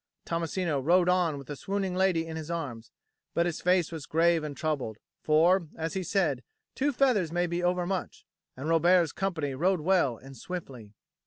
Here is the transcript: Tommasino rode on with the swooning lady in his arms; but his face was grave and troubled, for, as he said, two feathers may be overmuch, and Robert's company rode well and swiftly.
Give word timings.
Tommasino 0.25 0.79
rode 0.83 1.07
on 1.07 1.37
with 1.37 1.45
the 1.45 1.55
swooning 1.55 1.93
lady 1.93 2.25
in 2.25 2.35
his 2.35 2.49
arms; 2.49 2.89
but 3.35 3.45
his 3.45 3.61
face 3.61 3.91
was 3.91 4.07
grave 4.07 4.43
and 4.43 4.57
troubled, 4.57 4.97
for, 5.21 5.67
as 5.77 5.93
he 5.93 6.01
said, 6.01 6.41
two 6.73 6.91
feathers 6.91 7.31
may 7.31 7.45
be 7.45 7.61
overmuch, 7.61 8.25
and 8.57 8.67
Robert's 8.67 9.11
company 9.11 9.53
rode 9.53 9.81
well 9.81 10.17
and 10.17 10.35
swiftly. 10.35 10.95